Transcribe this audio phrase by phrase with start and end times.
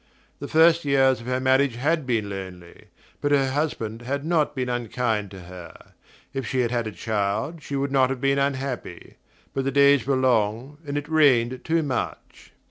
[0.39, 2.85] The first years of her marriage had been lonely;
[3.21, 5.93] but her husband had not been unkind to her.
[6.33, 9.17] If she had had a child she would not have been unhappy;
[9.53, 12.51] but the days were long, and it rained too much.